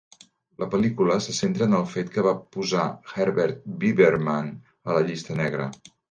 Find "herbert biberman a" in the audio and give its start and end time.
3.15-4.97